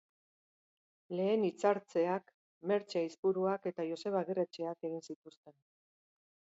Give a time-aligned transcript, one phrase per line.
[1.19, 2.33] Lehen hitzartzeak
[2.73, 5.59] Mertxe Aizpuruak eta Joseba Agirretxeak egin zituzten.